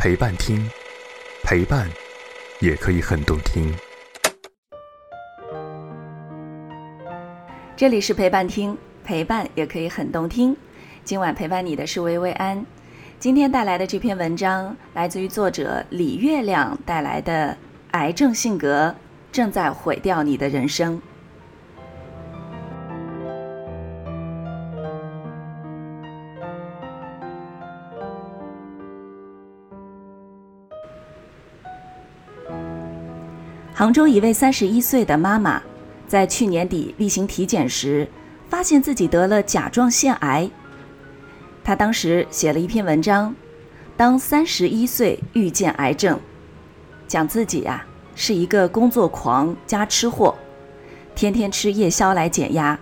[0.00, 0.64] 陪伴听，
[1.42, 1.88] 陪伴
[2.60, 3.74] 也可以很动听。
[7.76, 10.56] 这里是陪伴听，陪伴也可以很动听。
[11.02, 12.64] 今晚陪伴你的是薇薇安。
[13.18, 17.48] 今天带来的这篇文章来自于作者李月亮带来的
[17.90, 18.94] 《癌症性格
[19.32, 20.96] 正在毁掉你的人生》。
[33.78, 35.62] 杭州一位三十一岁的妈妈，
[36.08, 38.08] 在去年底例行体检时，
[38.48, 40.50] 发现自己得了甲状腺癌。
[41.62, 43.30] 她当时写了一篇文章，
[43.96, 46.16] 《当三十一岁遇见癌症》，
[47.06, 47.86] 讲自己呀
[48.16, 50.34] 是一个工作狂加吃货，
[51.14, 52.76] 天天吃夜宵来减压。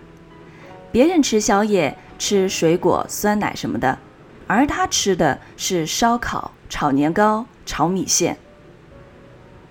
[0.90, 3.98] 别人吃宵夜吃水果、酸奶什么的，
[4.46, 8.38] 而她吃的是烧烤、炒年糕、炒米线。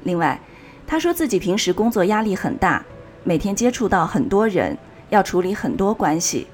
[0.04, 0.40] 另外，
[0.88, 2.86] 他说自己平时工作压力很大，
[3.24, 4.78] 每天接触到很多人，
[5.10, 6.48] 要处理很多关系，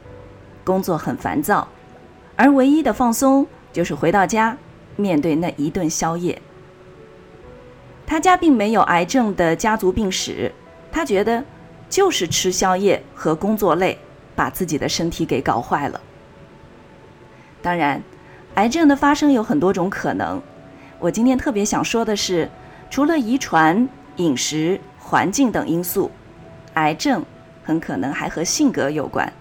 [0.63, 1.67] 工作很烦躁，
[2.37, 4.57] 而唯一的放松就是回到家，
[4.95, 6.41] 面对那一顿宵夜。
[8.07, 10.51] 他家并没有癌症的家族病史，
[10.91, 11.43] 他觉得
[11.89, 13.97] 就是吃宵夜和工作累，
[14.33, 15.99] 把自己的身体给搞坏了。
[17.61, 18.01] 当然，
[18.55, 20.41] 癌症的发生有很多种可能，
[20.99, 22.49] 我今天特别想说的是，
[22.89, 23.89] 除了遗传。
[24.21, 26.11] 饮食、环境等因素，
[26.75, 27.25] 癌症
[27.63, 29.33] 很可能还和性格有关，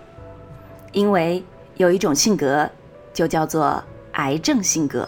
[0.92, 1.44] 因为
[1.76, 2.68] 有一种性格
[3.12, 5.06] 就叫做癌症性格。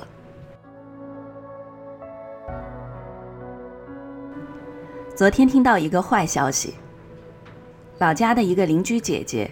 [5.16, 6.74] 昨天听到一个坏消息，
[7.98, 9.50] 老家的一个邻居姐姐，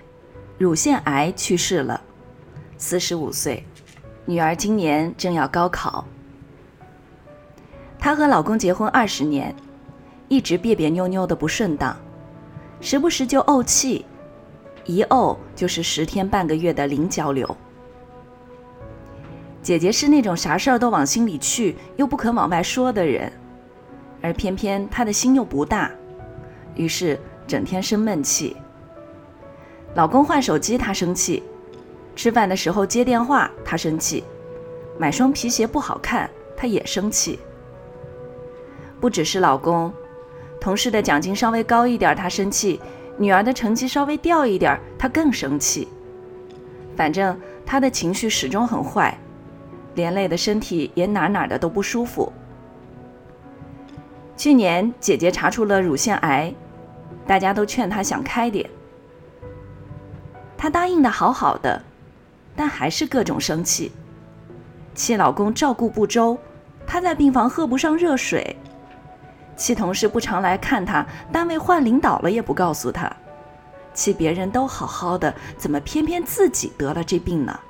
[0.58, 1.98] 乳腺癌去世了，
[2.76, 3.64] 四十五岁，
[4.26, 6.04] 女儿今年正要高考。
[7.98, 9.54] 她和老公结婚二十年。
[10.30, 11.94] 一直别别扭扭的不顺当，
[12.80, 14.06] 时不时就怄气，
[14.84, 17.56] 一怄就是十天半个月的零交流。
[19.60, 23.30] 姐姐是那种啥事儿都往心里去，又不肯往外说的人，
[24.22, 25.90] 而偏偏她的心又不大，
[26.76, 28.56] 于是整天生闷气。
[29.94, 31.42] 老公换手机她生气，
[32.14, 34.22] 吃饭的时候接电话她生气，
[34.96, 37.40] 买双皮鞋不好看她也生气。
[39.00, 39.92] 不只是老公。
[40.60, 42.78] 同事的奖金稍微高一点，他生气；
[43.16, 45.88] 女儿的成绩稍微掉一点，他更生气。
[46.94, 49.16] 反正他的情绪始终很坏，
[49.94, 52.30] 连累的身体也哪哪的都不舒服。
[54.36, 56.54] 去年姐姐查出了乳腺癌，
[57.26, 58.68] 大家都劝她想开点，
[60.58, 61.82] 她答应的好好的，
[62.54, 63.92] 但还是各种生气，
[64.94, 66.38] 气老公照顾不周，
[66.86, 68.56] 她在病房喝不上热水。
[69.60, 73.14] 气同事不常来看他，单位换领导了也不告诉他，
[73.92, 77.60] 气别人都好好的，怎么偏偏自己得了这病呢？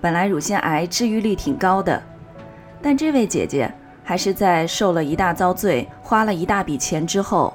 [0.00, 2.02] 本来乳腺癌治愈率挺高的，
[2.80, 3.70] 但这位姐姐
[4.02, 7.54] 还是在受了一大遭罪、花了一大笔钱之后，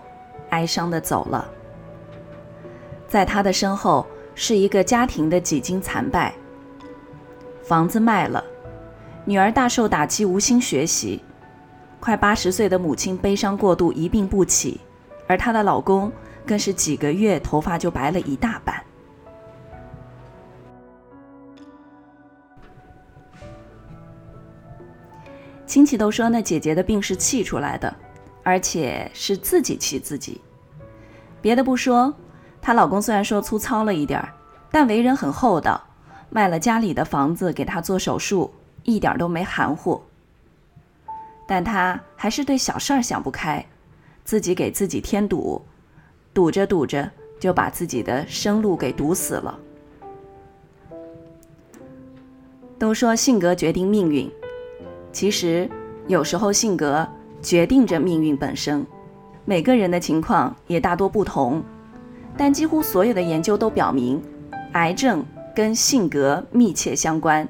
[0.51, 1.49] 哀伤的走了。
[3.07, 4.05] 在她的身后
[4.35, 6.31] 是一个家庭的几经惨败。
[7.63, 8.43] 房子卖了，
[9.25, 11.23] 女儿大受打击，无心学习。
[11.99, 14.81] 快八十岁的母亲悲伤过度，一病不起，
[15.27, 16.11] 而她的老公
[16.45, 18.83] 更是几个月头发就白了一大半。
[25.67, 27.95] 亲戚都说那姐姐的病是气出来的，
[28.43, 30.41] 而且是自己气自己。
[31.39, 32.13] 别的不说，
[32.59, 34.33] 她老公虽然说粗糙了一点儿，
[34.71, 35.79] 但为人很厚道。
[36.31, 38.51] 卖了家里的房子给他做手术，
[38.83, 40.01] 一点都没含糊。
[41.45, 43.65] 但他还是对小事儿想不开，
[44.23, 45.61] 自己给自己添堵，
[46.33, 49.59] 堵着堵着就把自己的生路给堵死了。
[52.79, 54.31] 都说性格决定命运，
[55.11, 55.69] 其实
[56.07, 57.05] 有时候性格
[57.41, 58.85] 决定着命运本身。
[59.43, 61.61] 每个人的情况也大多不同，
[62.37, 64.23] 但几乎所有的研究都表明，
[64.71, 65.25] 癌症。
[65.55, 67.47] 跟性格密切相关，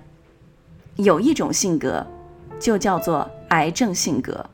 [0.96, 2.06] 有一种性格
[2.60, 4.50] 就叫做癌症性格。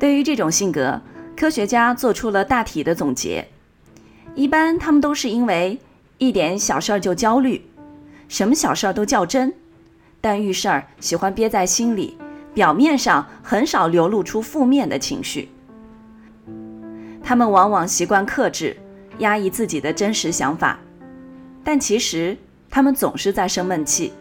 [0.00, 1.00] 对于这种性格，
[1.36, 3.46] 科学家做出了大体的总结。
[4.34, 5.78] 一般他们都是因为
[6.18, 7.64] 一点小事儿就焦虑，
[8.26, 9.54] 什么小事儿都较真，
[10.20, 12.16] 但遇事儿喜欢憋在心里，
[12.52, 15.50] 表面上很少流露出负面的情绪。
[17.22, 18.76] 他们往往习惯克制、
[19.18, 20.78] 压抑自己的真实想法，
[21.62, 22.36] 但其实
[22.68, 24.12] 他们总是在生闷气。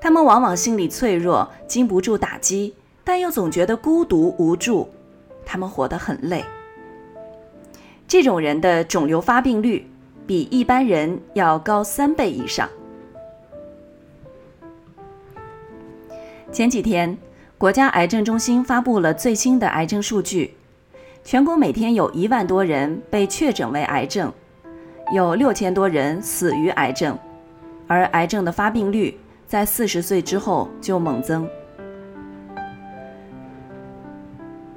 [0.00, 2.74] 他们往往心理脆弱，经不住打击，
[3.04, 4.88] 但又总觉得孤独无助。
[5.44, 6.44] 他们活得很累。
[8.08, 9.88] 这种人的肿瘤发病率
[10.26, 12.68] 比一般人要高三倍以上。
[16.50, 17.16] 前几天，
[17.56, 20.54] 国家癌症中心发布了最新的癌症数据，
[21.24, 24.32] 全国每天有一万多人被确诊为癌症，
[25.14, 27.16] 有六千多人死于癌症，
[27.86, 29.16] 而癌症的发病率
[29.46, 31.48] 在四十岁之后就猛增。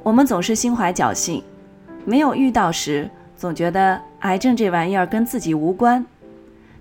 [0.04, 1.44] 我们总是心怀侥幸，
[2.06, 3.10] 没有遇到时。
[3.38, 6.06] 总觉得癌症这玩意儿跟自己无关，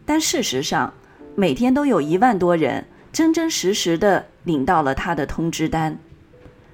[0.06, 0.94] 但事实上，
[1.34, 5.98] 每天都有一万多人真真实实的领到了他的通知单，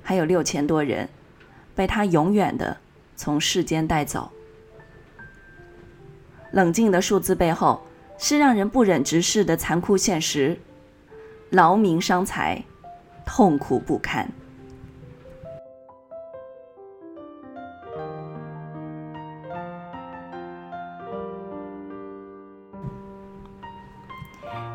[0.02, 1.08] 还有六千多人
[1.80, 2.76] 被他永远的
[3.16, 4.30] 从世间带走。
[6.52, 7.80] 冷静的数字背后，
[8.18, 10.60] 是让人不忍直视的残酷现实：
[11.48, 12.62] 劳民伤财，
[13.24, 14.30] 痛苦不堪。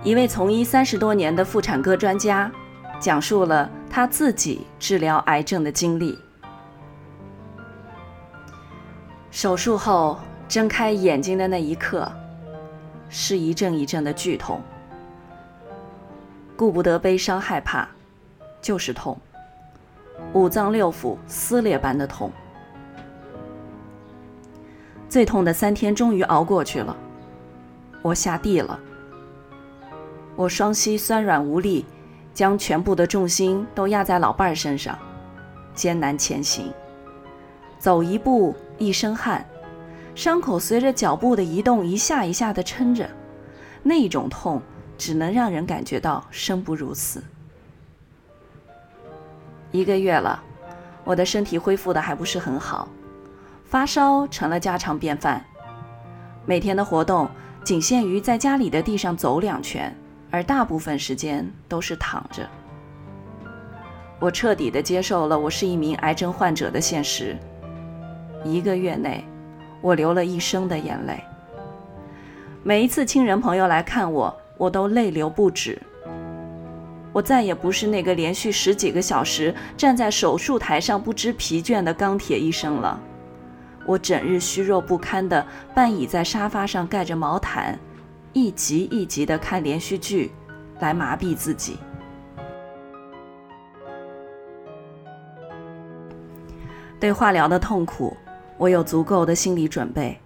[0.04, 2.52] 一位从医三十多年的妇产科专家，
[3.00, 6.25] 讲述了他自己治疗癌症的经历。
[9.36, 10.18] 手术后
[10.48, 12.10] 睁开眼睛的那一刻，
[13.10, 14.62] 是一阵一阵的剧痛，
[16.56, 17.86] 顾不得悲伤害怕，
[18.62, 19.20] 就是痛，
[20.32, 22.32] 五脏六腑撕裂般的痛。
[25.10, 26.96] 最痛的三天终于熬过去了，
[28.02, 28.80] 我下地了。
[30.38, 31.86] 我双膝酸软无力，
[32.34, 34.98] 将全部的重心都压在老伴儿身上，
[35.74, 36.72] 艰难前行。
[37.78, 39.46] 走一步一身汗，
[40.14, 43.10] 伤口随着脚步的移动一下一下的撑着，
[43.84, 44.62] 那种痛
[44.98, 47.24] 只能让人感觉到生不如死。
[49.72, 50.44] 一个月了，
[51.04, 52.88] 我的身体恢复的还不是很好，
[53.66, 55.46] 发烧成了家常便饭，
[56.46, 57.30] 每天的活动
[57.64, 59.96] 仅限于在家里的地上走两圈。
[60.32, 62.46] 而大部分时间都是躺着。
[64.20, 67.38] 我彻底的接受了我是一名癌症患者的现实。
[68.46, 69.26] 一个月内，
[69.82, 71.20] 我流了一生的眼泪。
[72.62, 75.82] 每一次亲人朋友来看我，我都泪流不止。
[77.12, 83.00] 我再也不是那个连续十几个小时站在手术台上不知疲倦的钢铁医生了。
[83.86, 87.78] 我整日虚弱不堪的半倚在沙发上，盖着毛毯。
[88.34, 90.32] 一集一集的看连续剧，
[90.80, 91.78] 来麻痹自己。
[97.00, 98.16] 对化疗的痛苦，
[98.58, 100.20] 我有足够的心理准备。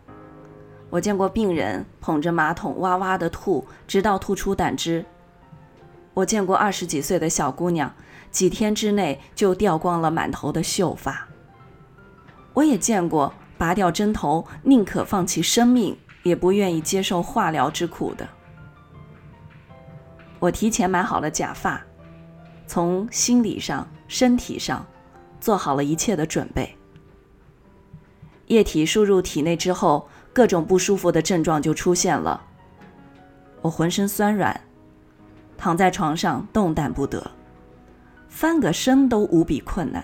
[0.89, 5.05] 我见过病人捧着马桶哇哇的吐，直到吐出胆汁。
[6.13, 7.93] 我见过二十几岁的小姑娘，
[8.31, 11.27] 几天之内就掉光了满头的秀发。
[12.53, 15.97] 我也见过拔掉针头，宁可放弃生命。
[16.21, 18.27] 也不愿意接受化疗之苦的。
[20.37, 21.81] 我提前买好了假发，
[22.67, 24.85] 从心理上、身体上
[25.39, 26.75] 做好了一切的准备。
[28.49, 32.41] 液体输入体内之后，各种不舒服的症状就出现了。
[33.61, 34.59] 我浑身酸软，
[35.55, 37.31] 躺在床上动弹不得，
[38.27, 40.03] 翻个身都无比困难。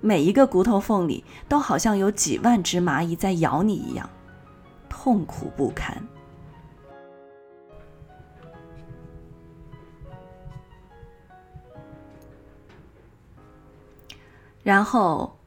[0.00, 4.08] 每一个骨头缝里都好像有几万只蚂蚁在咬你一样。
[4.88, 5.96] 痛苦不堪，
[14.62, 15.38] 然后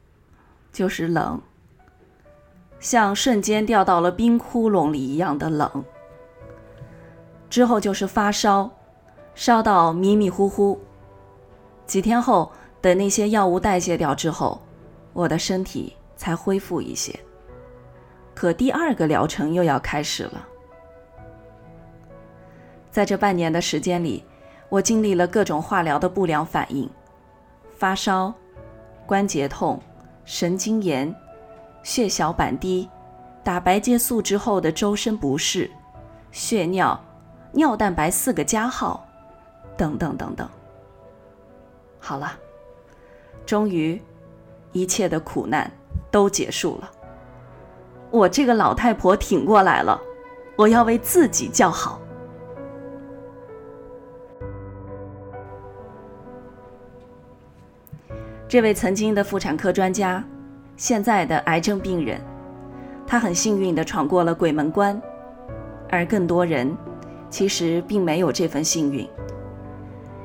[0.72, 1.40] 就是冷，
[2.80, 5.84] 像瞬间掉到了冰窟窿里一样的冷。
[7.48, 8.70] 之后就是发烧，
[9.34, 10.80] 烧到迷迷糊糊。
[11.86, 14.60] 几天后，等那些药物代谢掉之后，
[15.12, 17.18] 我的身体才恢复一些。
[18.34, 20.48] 可第二个疗程又要开始了。
[22.90, 24.24] 在这半年的时间里，
[24.68, 26.88] 我经历了各种化疗的不良反应：
[27.76, 28.32] 发烧、
[29.04, 29.80] 关节痛、
[30.24, 31.12] 神经炎、
[31.82, 32.88] 血小板低、
[33.42, 35.70] 打白介素之后的周身不适、
[36.30, 36.98] 血尿、
[37.52, 39.06] 尿蛋白四个加号，
[39.76, 40.48] 等等等等。
[41.98, 42.32] 好了，
[43.44, 44.00] 终于，
[44.72, 45.70] 一切的苦难
[46.10, 46.90] 都结束了。
[48.10, 50.00] 我这个老太婆挺过来了，
[50.56, 52.00] 我要为自己叫好。
[58.48, 60.24] 这位曾经的妇产科专家，
[60.80, 62.18] 现在的癌症病人，
[63.06, 64.98] 他很幸运地闯过了鬼门关，
[65.90, 66.74] 而更多人
[67.28, 69.06] 其实并没有这份幸运。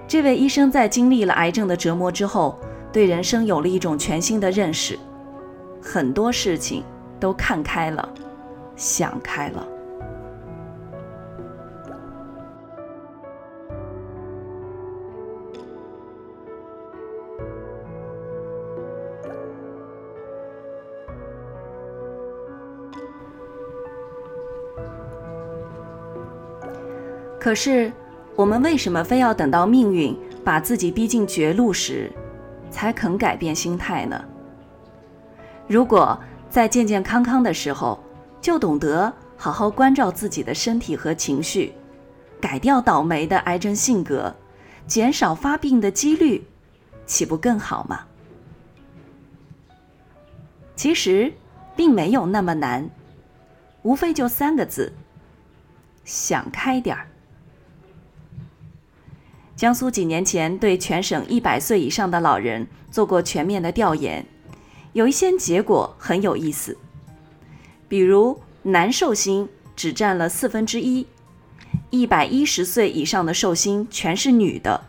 [0.08, 2.58] 这位医生在经历了癌症的折磨之后，
[2.94, 4.98] 对人生有了一种全新的认识，
[5.82, 6.86] 很多事情
[7.20, 8.08] 都看开了，
[8.78, 9.68] 想开了。
[27.46, 27.94] 可是，
[28.36, 32.12] 我们为什么非要等到命运把自己逼进绝路时，
[32.72, 34.20] 才肯改变心态呢？
[35.68, 38.04] 如果在健健康康的时候
[38.42, 41.72] 就懂得好好关照自己的身体和情绪，
[42.42, 44.36] 改掉倒霉的癌症性格，
[44.88, 46.44] 减少发病的几率，
[47.06, 48.06] 岂不更好吗？
[50.76, 51.32] 其实，
[51.76, 52.90] 并没有那么难，
[53.84, 54.92] 无非就三个字：
[56.04, 57.06] 想开点儿。
[59.56, 64.26] 江苏几年前对全省一百岁以上的老人做过全面的调研，
[64.92, 66.78] 有一些结果很有意思。
[67.88, 71.08] 比如男寿星只占了四分之一，
[71.90, 74.84] 一百一十岁以上的寿星全是女的，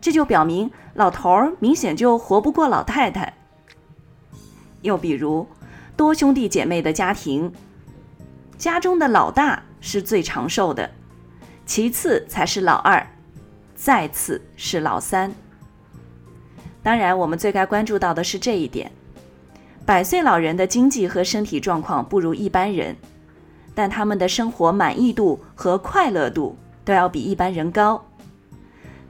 [0.00, 3.34] 这就表明老头儿明显就活不过老太太。
[4.82, 5.48] 又比如
[5.96, 7.52] 多兄弟姐妹的家庭，
[8.56, 10.92] 家中的老大是最长寿的，
[11.66, 13.04] 其次才是老二。
[13.82, 15.32] 再次是老三。
[16.82, 18.92] 当然，我们最该关注到的是这一点：
[19.86, 22.94] 百岁老人的经济和身体状况不如一般人，
[23.74, 28.04] 但他们的生活满意度和快乐度都要比一般人高。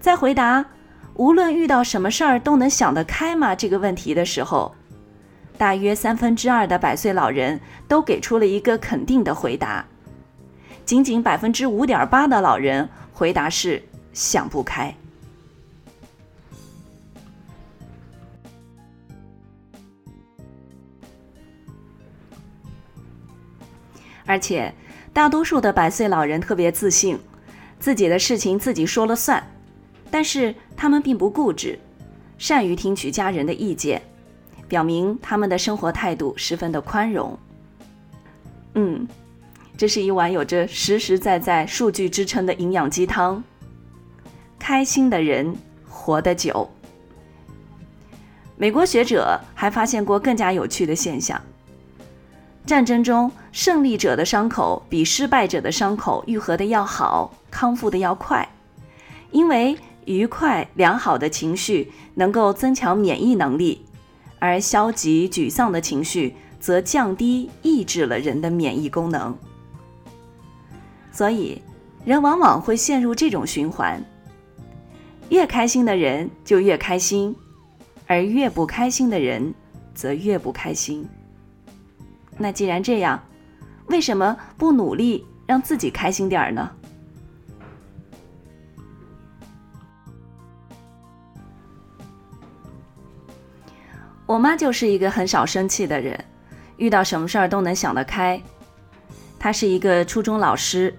[0.01, 0.65] 在回答
[1.15, 4.73] “无论遇到什么事儿都能想得开吗”这个问题的时候，
[5.59, 9.85] 大约三分之二的百岁老人都给出了一个肯定的回答，
[10.85, 13.83] 仅仅百分之五点八的老人回答是。
[14.13, 14.95] 想不开，
[24.27, 24.73] 而且
[25.13, 27.19] 大多数的百岁老人特别自信，
[27.79, 29.45] 自己的事情自己说了算。
[30.11, 31.79] 但是他们并不固执，
[32.37, 34.03] 善于听取家人的意见，
[34.69, 37.39] 表明他们的生活态度十分的宽容。
[38.75, 39.07] 嗯，
[39.77, 43.43] 这是一碗有着实实在在数据支撑的营养鸡汤。
[44.61, 45.57] 开心的人
[45.89, 46.71] 活得久。
[48.57, 51.41] 美国学者还发现过更加有趣的现象：
[52.67, 58.47] 战争中胜利者的伤口比失败者的伤口愈合的要好，康复的要快，
[59.31, 63.87] 因为愉快良好的情绪能够增强免疫能力，
[64.39, 69.35] 而消极沮丧的情绪则降低抑制了人的免疫功能。
[71.11, 71.63] 所以，
[72.05, 74.05] 人往往会陷入这种循环。
[75.31, 77.35] 越开心的人就越开心，
[78.07, 79.55] 而越不开心的人
[79.95, 81.09] 则越不开心。
[82.37, 83.23] 那既然这样，
[83.87, 86.71] 为什么不努力让自己开心点儿呢？
[94.27, 96.25] 我妈就是一个很少生气的人，
[96.77, 98.41] 遇到什么事儿都能想得开。
[99.39, 100.93] 她是一个初中老师，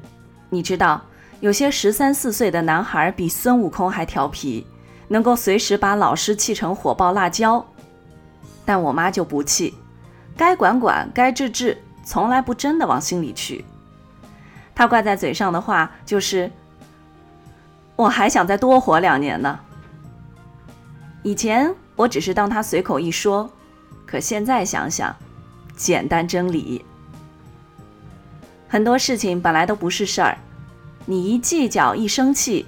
[0.49, 1.01] 你知道。
[1.41, 4.65] 有些十三四岁的男孩比孙悟空还调皮，
[5.07, 7.65] 能够随时把老师气成火爆辣椒。
[8.63, 9.73] 但我妈就不气，
[10.37, 13.65] 该管管，该治治，从来不真的往心里去。
[14.75, 16.49] 她挂在嘴上的话就是
[17.97, 19.59] ：“我还想再多活两年呢。”
[21.23, 23.49] 以前我只是当她随口一说，
[24.05, 25.15] 可现在想想，
[25.75, 26.85] 简单真理。
[28.69, 30.37] 很多事情本来都不是事儿。
[31.05, 32.65] 你一计较一生气，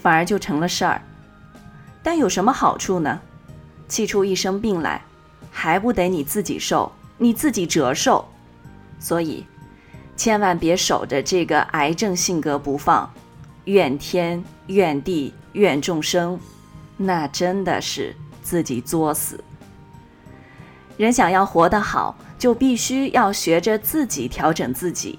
[0.00, 1.02] 反而就成了事儿。
[2.02, 3.20] 但有什么好处呢？
[3.88, 5.02] 气出一身病来，
[5.50, 8.26] 还不得你自己受，你自己折寿。
[9.00, 9.44] 所以，
[10.16, 13.10] 千万别守着这个癌症性格不放，
[13.64, 16.38] 怨天怨地怨众生，
[16.96, 19.42] 那真的是自己作死。
[20.96, 25.18] 人想要活得好，就必须要学着自己调整自己，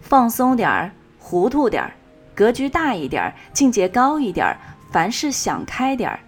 [0.00, 0.92] 放松点儿。
[1.22, 1.94] 糊涂点儿，
[2.34, 4.58] 格局大一点儿，境界高一点儿，
[4.90, 6.18] 凡事想开点儿。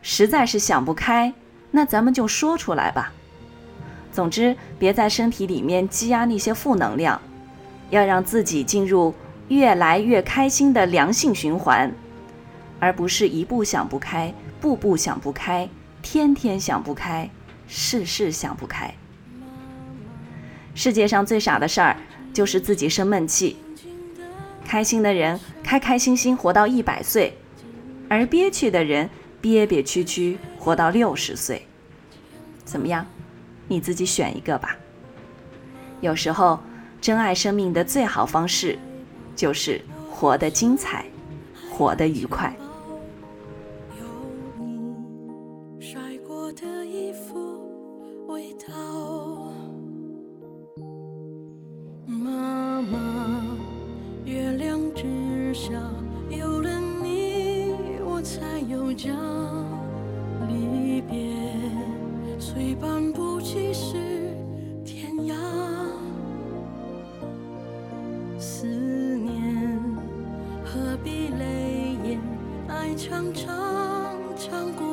[0.00, 1.34] 实在是想不开，
[1.72, 3.12] 那咱们就说出来吧。
[4.12, 7.20] 总之，别在身体里面积压那些负能量，
[7.90, 9.12] 要让自己进入
[9.48, 11.92] 越来越开心的良性循环，
[12.78, 15.68] 而不是一步想不开，步步想不开，
[16.00, 17.28] 天天想不开，
[17.66, 18.94] 事事想不开。
[20.74, 21.96] 世界上最傻的事儿
[22.32, 23.56] 就是自己生闷气。
[24.68, 27.32] 开心的人开开心心活到一百岁，
[28.06, 29.08] 而憋屈的人
[29.40, 31.66] 憋憋屈屈活到六十岁。
[32.66, 33.06] 怎么样？
[33.66, 34.76] 你自己选一个吧。
[36.02, 36.60] 有时候，
[37.00, 38.78] 珍爱生命的最好方式，
[39.34, 41.06] 就是活得精彩，
[41.70, 42.54] 活得愉快。
[62.58, 63.94] 最伴不起是
[64.84, 65.34] 天涯。
[68.36, 69.80] 思念
[70.64, 72.20] 何必泪眼
[72.66, 74.87] 爱长长长过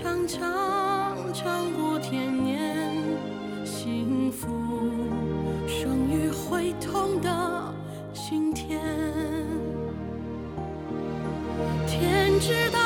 [0.00, 2.94] 长长长过天年，
[3.64, 4.46] 幸福
[5.66, 7.74] 生于会痛的
[8.14, 8.80] 心田。
[11.88, 12.77] 天知道。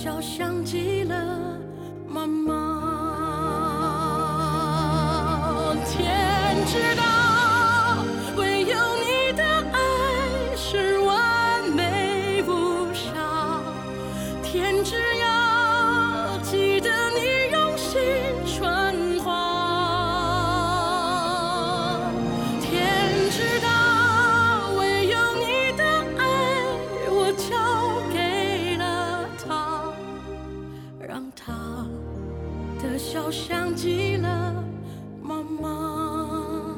[0.00, 0.97] 小相机
[32.98, 34.52] 笑像极了
[35.22, 36.76] 妈妈，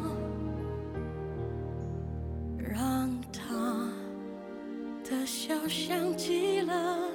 [2.59, 3.88] 让她
[5.02, 7.10] 的笑像极了。